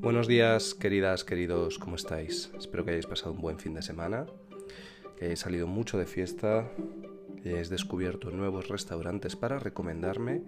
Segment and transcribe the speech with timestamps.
[0.00, 2.50] Buenos días, queridas, queridos, ¿cómo estáis?
[2.56, 4.24] Espero que hayáis pasado un buen fin de semana,
[5.14, 6.70] que hayáis salido mucho de fiesta,
[7.42, 10.42] que hayáis descubierto nuevos restaurantes para recomendarme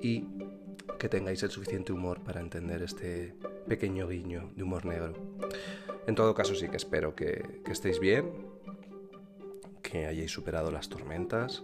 [0.00, 0.24] y
[0.98, 3.34] que tengáis el suficiente humor para entender este
[3.68, 5.12] pequeño guiño de humor negro.
[6.06, 8.32] En todo caso, sí que espero que, estéis bien,
[9.82, 11.62] que hayáis superado las tormentas.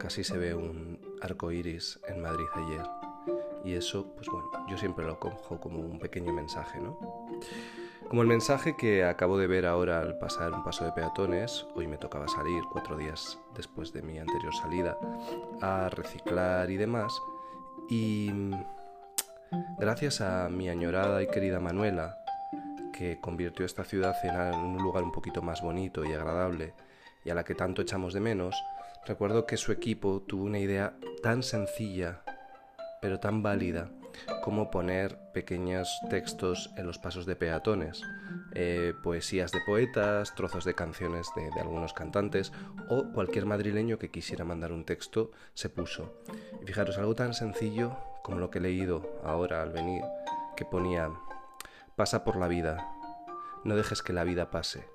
[0.00, 2.99] Casi se ve un arco iris en Madrid ayer.
[3.64, 6.98] Y eso, pues bueno, yo siempre lo cojo como un pequeño mensaje, ¿no?
[8.08, 11.86] Como el mensaje que acabo de ver ahora al pasar un paso de peatones, hoy
[11.86, 14.98] me tocaba salir cuatro días después de mi anterior salida
[15.60, 17.20] a reciclar y demás,
[17.88, 18.32] y
[19.78, 22.18] gracias a mi añorada y querida Manuela,
[22.92, 26.74] que convirtió esta ciudad en un lugar un poquito más bonito y agradable,
[27.24, 28.60] y a la que tanto echamos de menos,
[29.06, 32.22] recuerdo que su equipo tuvo una idea tan sencilla
[33.00, 33.90] pero tan válida
[34.42, 38.02] como poner pequeños textos en los pasos de peatones,
[38.52, 42.52] eh, poesías de poetas, trozos de canciones de, de, algunos cantantes
[42.88, 46.22] o cualquier madrileño que quisiera mandar un texto se puso.
[46.62, 50.02] Y fijaros, algo tan sencillo como lo que he leído ahora al venir,
[50.56, 51.10] que ponía,
[51.96, 52.86] pasa por la vida,
[53.64, 54.88] no dejes que la vida pase.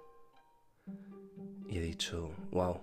[1.68, 2.82] Y he dicho, wow,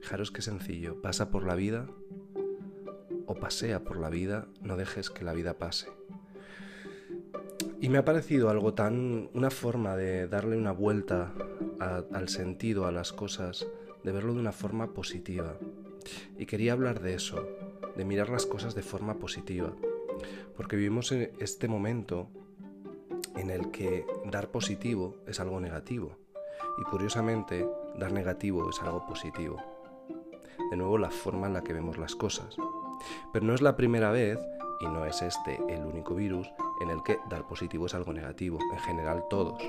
[0.00, 1.86] fijaros qué sencillo, pasa por la vida
[3.28, 5.88] o pasea por la vida, no dejes que la vida pase.
[7.80, 11.32] Y me ha parecido algo tan, una forma de darle una vuelta
[11.78, 13.66] al sentido a las cosas,
[14.02, 15.56] de verlo de una forma positiva.
[16.38, 17.46] Y quería hablar de eso,
[17.96, 19.72] de mirar las cosas de forma positiva.
[20.56, 22.28] Porque vivimos en este momento
[23.36, 26.16] en el que dar positivo es algo negativo.
[26.78, 29.62] Y curiosamente, dar negativo es algo positivo.
[30.70, 32.56] De nuevo, la forma en la que vemos las cosas.
[33.32, 34.38] Pero no es la primera vez,
[34.80, 38.58] y no es este el único virus, en el que dar positivo es algo negativo,
[38.72, 39.62] en general todos.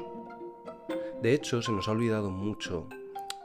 [1.21, 2.87] De hecho, se nos ha olvidado mucho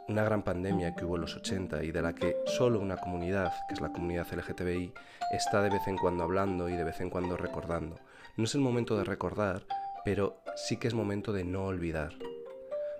[0.06, 3.52] una gran pandemia que hubo en los 80 y de la que solo una comunidad,
[3.68, 4.92] que es la comunidad LGTBI,
[5.32, 7.96] está de vez en cuando hablando y de vez en cuando recordando.
[8.36, 9.64] No es el momento de recordar,
[10.04, 12.12] pero sí que es momento de no olvidar.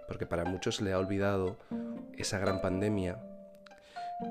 [0.09, 1.57] Porque para muchos le ha olvidado
[2.17, 3.19] esa gran pandemia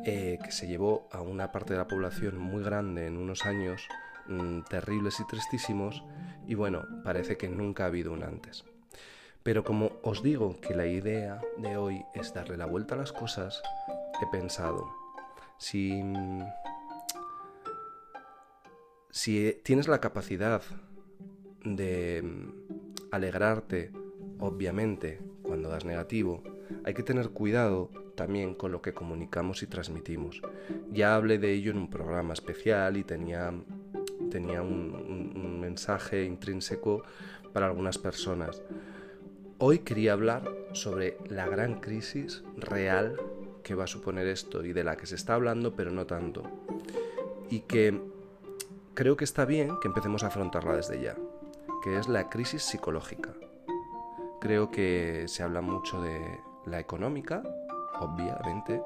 [0.05, 3.81] eh, que se llevó a una parte de la población muy grande en unos años
[4.27, 6.03] mmm, terribles y tristísimos
[6.47, 8.65] y bueno, parece que nunca ha habido un antes.
[9.43, 13.11] Pero como os digo que la idea de hoy es darle la vuelta a las
[13.11, 13.61] cosas,
[14.21, 14.89] he pensado,
[15.57, 16.01] si,
[19.09, 20.61] si tienes la capacidad
[21.65, 22.23] de
[23.11, 23.91] alegrarte,
[24.39, 26.41] obviamente, cuando das negativo,
[26.83, 30.41] hay que tener cuidado también con lo que comunicamos y transmitimos.
[30.91, 33.53] Ya hablé de ello en un programa especial y tenía,
[34.29, 37.03] tenía un, mensaje intrínseco
[37.53, 38.61] para algunas personas.
[39.57, 43.15] Hoy quería hablar sobre la gran crisis real
[43.63, 46.43] que va a suponer esto y de la que se está hablando pero no tanto.
[47.49, 47.99] Y que
[48.93, 51.15] creo que está bien que empecemos a afrontarla desde ya,
[51.81, 53.33] que es la crisis psicológica.
[54.41, 56.19] Creo que se habla mucho de
[56.65, 57.43] la económica,
[57.99, 58.81] obviamente,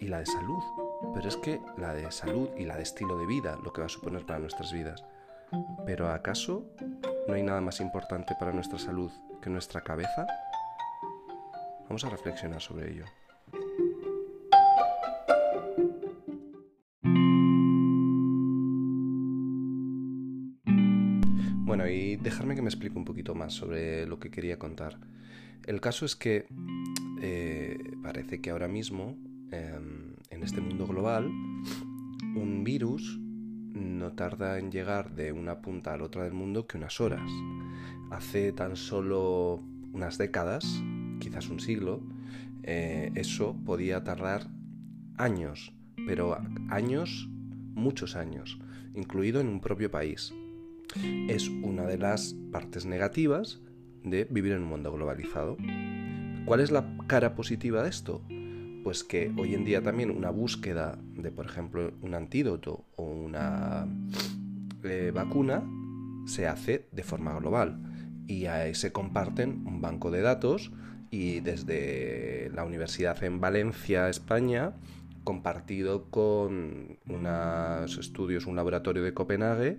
[0.00, 0.62] y la de salud.
[1.14, 3.86] Pero es que la de salud y la de estilo de vida, lo que va
[3.86, 5.04] a suponer para nuestras vidas.
[5.84, 6.64] Pero ¿acaso
[7.28, 10.26] no hay nada más importante para nuestra salud que nuestra cabeza?
[11.88, 13.04] Vamos a reflexionar sobre ello.
[22.22, 24.98] Dejarme que me explique un poquito más sobre lo que quería contar.
[25.66, 26.46] El caso es que
[27.20, 29.16] eh, parece que ahora mismo,
[29.50, 29.78] eh,
[30.30, 33.18] en este mundo global, un virus
[33.74, 37.30] no tarda en llegar de una punta a la otra del mundo que unas horas.
[38.10, 39.62] Hace tan solo
[39.92, 40.64] unas décadas,
[41.20, 42.02] quizás un siglo,
[42.62, 44.48] eh, eso podía tardar
[45.16, 45.72] años,
[46.06, 46.38] pero
[46.68, 47.28] años,
[47.74, 48.58] muchos años,
[48.94, 50.32] incluido en un propio país.
[51.28, 53.60] Es una de las partes negativas
[54.04, 55.56] de vivir en un mundo globalizado.
[56.44, 58.22] ¿Cuál es la cara positiva de esto?
[58.84, 63.86] Pues que hoy en día también una búsqueda de, por ejemplo, un antídoto o una
[64.82, 65.62] eh, vacuna
[66.26, 67.80] se hace de forma global
[68.26, 70.72] y ahí se comparten un banco de datos
[71.10, 74.72] y desde la universidad en Valencia, España,
[75.24, 79.78] compartido con unos estudios, un laboratorio de Copenhague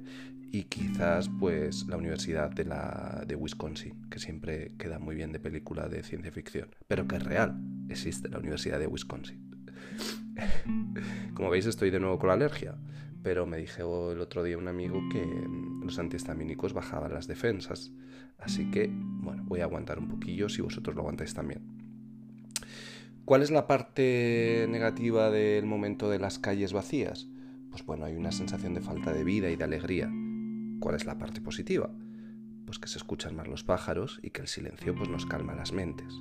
[0.53, 5.39] y quizás pues la Universidad de, la, de Wisconsin, que siempre queda muy bien de
[5.39, 7.59] película de ciencia ficción, pero que es real,
[7.89, 9.65] existe la Universidad de Wisconsin.
[11.33, 12.77] Como veis estoy de nuevo con la alergia,
[13.23, 17.91] pero me dijo el otro día un amigo que mm, los antihistamínicos bajaban las defensas.
[18.38, 21.63] Así que, bueno, voy a aguantar un poquillo si vosotros lo aguantáis también.
[23.25, 27.27] ¿Cuál es la parte negativa del momento de las calles vacías?
[27.71, 30.13] Pues bueno, hay una sensación de falta de vida y de alegría.
[30.83, 31.89] ¿Cuál es la parte positiva?
[32.65, 35.71] Pues que se escuchan más los pájaros y que el silencio pues nos calma las
[35.71, 36.13] mentes.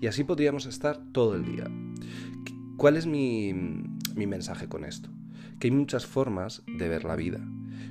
[0.00, 1.68] Y así podríamos estar todo el día.
[2.76, 5.10] ¿Cuál es mi, mi mensaje con esto?
[5.58, 7.40] Que hay muchas formas de ver la vida.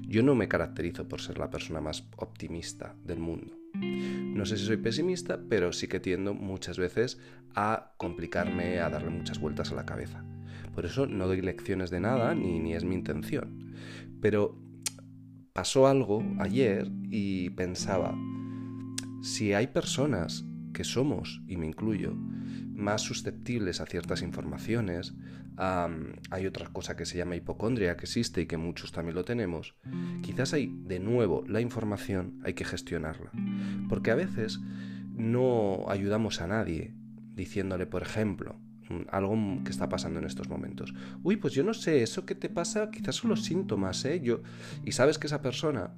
[0.07, 3.53] Yo no me caracterizo por ser la persona más optimista del mundo.
[3.73, 7.19] No sé si soy pesimista, pero sí que tiendo muchas veces
[7.55, 10.23] a complicarme, a darle muchas vueltas a la cabeza.
[10.73, 13.73] Por eso no doy lecciones de nada, ni, ni es mi intención.
[14.21, 14.63] Pero
[15.53, 18.17] pasó algo ayer y pensaba,
[19.21, 25.13] si hay personas que somos, y me incluyo, más susceptibles a ciertas informaciones.
[25.55, 29.75] hay otra cosa que se llama hipocondria que existe y que muchos también lo tenemos.
[30.23, 33.31] Quizás hay, de nuevo, la información hay que gestionarla.
[33.87, 34.59] Porque a veces
[35.15, 36.95] no ayudamos a nadie
[37.35, 38.59] diciéndole, por ejemplo,
[39.09, 40.93] algo que está pasando en estos momentos.
[41.23, 44.21] Uy, pues yo no sé, eso que te pasa quizás son los síntomas, ¿eh?
[44.21, 44.41] Yo...
[44.83, 45.93] Y sabes que esa persona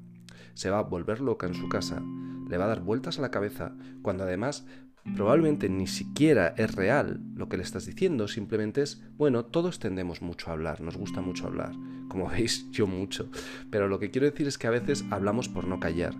[0.53, 2.01] se va a volver loca en su casa,
[2.49, 4.65] le va a dar vueltas a la cabeza, cuando además
[5.13, 10.21] probablemente ni siquiera es real lo que le estás diciendo, simplemente es, bueno, todos tendemos
[10.21, 11.73] mucho a hablar, nos gusta mucho hablar,
[12.07, 13.29] como veis yo mucho,
[13.69, 16.15] pero lo que quiero decir es que a veces hablamos por no callar,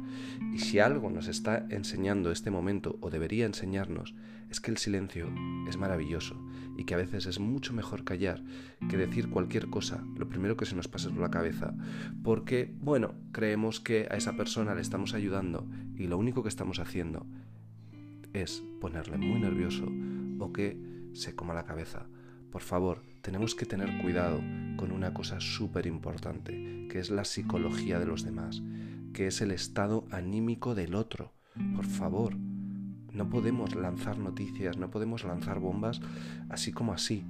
[0.53, 4.13] y si algo nos está enseñando este momento, o debería enseñarnos,
[4.49, 5.29] es que el silencio
[5.67, 6.39] es maravilloso,
[6.77, 8.43] y que a veces es mucho mejor callar
[8.89, 11.73] que decir cualquier cosa, lo primero que se nos pase por la cabeza,
[12.23, 16.79] porque, bueno, creemos que a esa persona le estamos ayudando, y lo único que estamos
[16.79, 17.25] haciendo
[18.35, 19.85] es ponerle muy nervioso
[20.39, 20.77] o que
[21.13, 22.07] se coma la cabeza.
[22.51, 24.41] Por favor, tenemos que tener cuidado
[24.77, 28.61] con una cosa súper importante, que es la psicología de los demás,
[29.13, 31.33] que es el estado anímico del otro.
[31.75, 36.01] Por favor, no podemos lanzar noticias, no podemos lanzar bombas
[36.49, 37.25] así como así.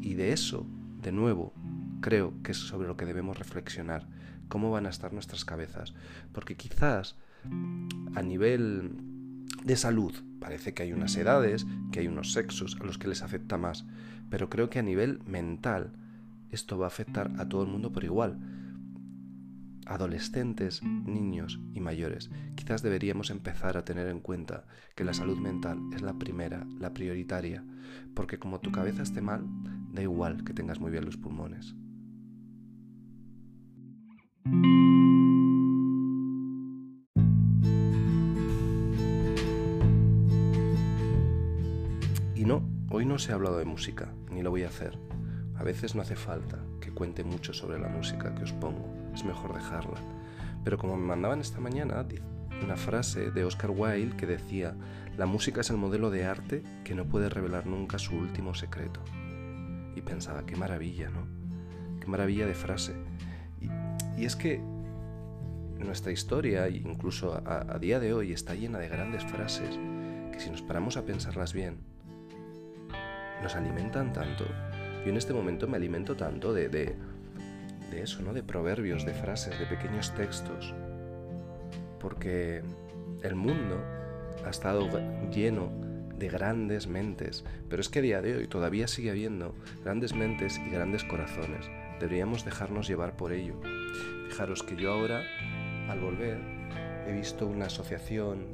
[0.00, 0.66] Y de eso,
[1.02, 1.52] de nuevo,
[2.00, 4.08] creo que es sobre lo que debemos reflexionar.
[4.48, 5.94] ¿Cómo van a estar nuestras cabezas?
[6.32, 7.16] Porque quizás
[8.14, 8.96] a nivel
[9.64, 10.14] de salud.
[10.44, 13.86] Parece que hay unas edades, que hay unos sexos a los que les afecta más,
[14.28, 15.94] pero creo que a nivel mental
[16.50, 18.38] esto va a afectar a todo el mundo por igual.
[19.86, 22.30] Adolescentes, niños y mayores.
[22.56, 26.92] Quizás deberíamos empezar a tener en cuenta que la salud mental es la primera, la
[26.92, 27.64] prioritaria,
[28.12, 29.46] porque como tu cabeza esté mal,
[29.94, 31.74] da igual que tengas muy bien los pulmones.
[42.96, 44.96] Hoy no se ha hablado de música, ni lo voy a hacer.
[45.56, 49.24] A veces no hace falta que cuente mucho sobre la música que os pongo, es
[49.24, 50.00] mejor dejarla.
[50.62, 52.06] Pero como me mandaban esta mañana
[52.62, 54.76] una frase de Oscar Wilde que decía,
[55.18, 59.00] la música es el modelo de arte que no puede revelar nunca su último secreto.
[59.96, 61.26] Y pensaba, qué maravilla, ¿no?
[61.98, 62.94] Qué maravilla de frase.
[63.60, 64.60] Y, es que
[65.80, 69.80] nuestra historia, incluso a día de hoy, está llena de grandes frases
[70.30, 71.93] que si nos paramos a pensarlas bien,
[73.42, 74.44] nos alimentan tanto.
[75.04, 76.96] Yo en este momento me alimento tanto de, de,
[77.92, 78.32] eso, ¿no?
[78.32, 80.74] De proverbios, de frases, de pequeños textos.
[82.00, 82.62] Porque
[83.22, 83.80] el mundo
[84.44, 84.88] ha estado
[85.30, 85.70] lleno
[86.18, 90.58] de grandes mentes, pero es que a día de hoy todavía sigue habiendo grandes mentes
[90.58, 91.66] y grandes corazones.
[92.00, 93.60] Deberíamos dejarnos llevar por ello.
[94.28, 95.22] Fijaros que yo ahora,
[95.88, 96.38] al volver,
[97.06, 98.46] he visto una asociación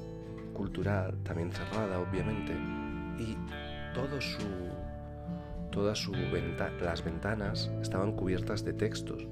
[0.52, 2.52] cultural, también cerrada, obviamente,
[3.18, 3.36] y
[3.94, 4.38] todo su,
[5.70, 6.12] todas su
[6.80, 9.26] las ventanas estaban cubiertas de textos.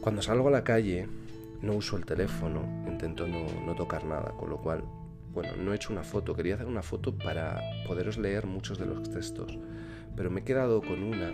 [0.00, 1.08] Cuando salgo a la calle
[1.60, 4.82] no uso el teléfono, intento no, no tocar nada, con lo cual,
[5.32, 8.86] bueno, no he hecho una foto, quería hacer una foto para poderos leer muchos de
[8.86, 9.58] los textos,
[10.16, 11.32] pero me he quedado con una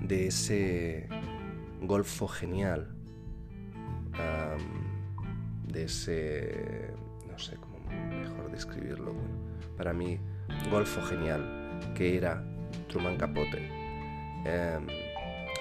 [0.00, 1.08] de ese
[1.82, 2.88] golfo genial,
[5.66, 6.92] de ese,
[7.28, 7.78] no sé cómo
[8.10, 9.12] mejor describirlo,
[9.76, 10.18] para mí
[10.70, 12.42] golfo genial que era
[12.88, 13.68] Truman Capote.
[14.44, 14.86] Em,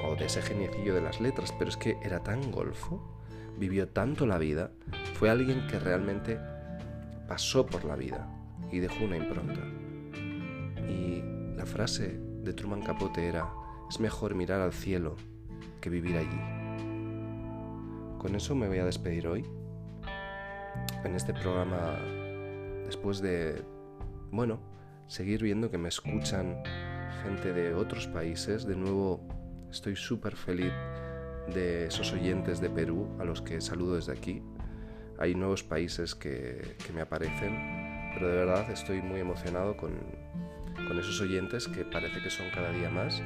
[0.03, 3.01] o de ese geniecillo de las letras, pero es que era tan golfo,
[3.57, 4.71] vivió tanto la vida,
[5.15, 6.39] fue alguien que realmente
[7.27, 8.27] pasó por la vida
[8.71, 9.61] y dejó una impronta.
[10.87, 11.23] Y
[11.55, 13.49] la frase de Truman Capote era,
[13.89, 15.15] es mejor mirar al cielo
[15.81, 16.39] que vivir allí.
[18.19, 19.45] Con eso me voy a despedir hoy.
[21.03, 21.97] En este programa,
[22.85, 23.63] después de,
[24.31, 24.59] bueno,
[25.07, 26.63] seguir viendo que me escuchan
[27.23, 28.65] gente de otros países.
[28.65, 29.37] De nuevo,
[29.71, 30.71] Estoy súper feliz
[31.53, 34.41] de esos oyentes de Perú a los que saludo desde aquí.
[35.19, 39.91] Hay nuevos países que, que me aparecen, pero de verdad estoy muy emocionado con,
[40.87, 43.21] con esos oyentes que parece que son cada día más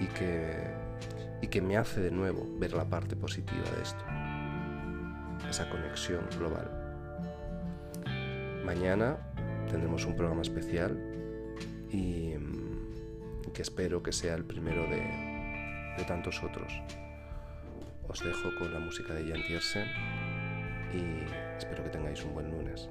[0.00, 0.70] y que,
[1.42, 4.04] y que me hace de nuevo ver la parte positiva de esto,
[5.48, 6.70] esa conexión global.
[8.64, 9.18] Mañana
[9.70, 11.11] tendremos un programa especial
[11.92, 12.34] y,
[13.52, 15.02] que espero que sea el primero de,
[15.98, 16.72] de tantos otros.
[18.08, 19.86] Os dejo con la música de Jan Tiersen
[20.94, 22.88] y espero que tengáis un buen lunes.